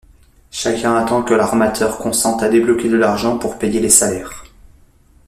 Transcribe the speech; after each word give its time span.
Chacun 0.49 0.95
attend 0.95 1.21
que 1.21 1.35
l'armateur 1.35 1.99
consente 1.99 2.41
à 2.41 2.49
débloquer 2.49 2.89
de 2.89 2.97
l'argent 2.97 3.37
pour 3.37 3.59
payer 3.59 3.79
les 3.79 3.89
salaires. 3.91 4.45